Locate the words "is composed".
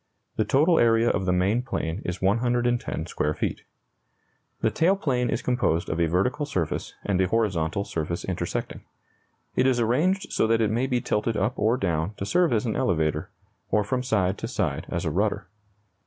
5.29-5.89